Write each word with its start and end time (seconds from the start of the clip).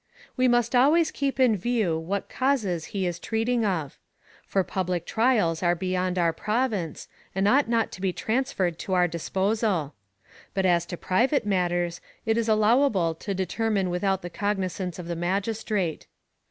We 0.35 0.47
must 0.47 0.75
always 0.75 1.11
keep 1.11 1.39
in 1.39 1.55
view 1.55 1.95
what 1.95 2.27
causes 2.27 2.85
he 2.85 3.05
is 3.05 3.19
treat 3.19 3.47
ing 3.49 3.63
of; 3.63 3.99
for 4.47 4.63
public 4.63 5.05
trials 5.05 5.61
are 5.61 5.75
beyond 5.75 6.17
our 6.17 6.33
province, 6.33 7.07
and 7.35 7.47
ought 7.47 7.69
not 7.69 7.91
to 7.91 8.01
be 8.01 8.11
transferred 8.11 8.79
to 8.79 8.93
our 8.93 9.07
disposal; 9.07 9.93
but 10.55 10.65
as 10.65 10.87
to 10.87 10.97
private 10.97 11.45
mat 11.45 11.69
ters 11.69 12.01
it 12.25 12.35
is 12.35 12.49
allowable 12.49 13.13
to 13.13 13.35
determine 13.35 13.91
without 13.91 14.23
the 14.23 14.31
cognizance 14.31 14.97
of 14.97 15.07
the 15.07 15.15
magistrate. 15.15 16.07